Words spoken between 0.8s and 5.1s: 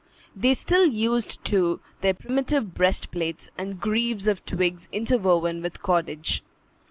used, too, their primitive breastplates and greaves of twigs